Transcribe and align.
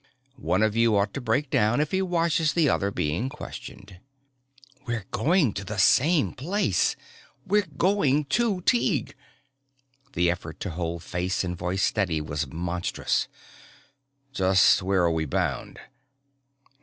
One 0.41 0.63
of 0.63 0.75
you 0.75 0.97
ought 0.97 1.13
to 1.13 1.21
break 1.21 1.51
down 1.51 1.79
if 1.79 1.91
he 1.91 2.01
watches 2.01 2.53
the 2.53 2.67
other 2.67 2.89
being 2.89 3.29
questioned." 3.29 3.99
We're 4.87 5.05
going 5.11 5.53
to 5.53 5.63
the 5.63 5.77
same 5.77 6.33
place! 6.33 6.95
We're 7.45 7.67
going 7.77 8.25
to 8.25 8.61
Tighe! 8.61 9.13
The 10.13 10.31
effort 10.31 10.59
to 10.61 10.71
hold 10.71 11.03
face 11.03 11.43
and 11.43 11.55
voice 11.55 11.83
steady 11.83 12.19
was 12.19 12.47
monstrous. 12.51 13.27
"Just 14.33 14.81
where 14.81 15.03
are 15.03 15.11
we 15.11 15.25
bound?" 15.25 15.77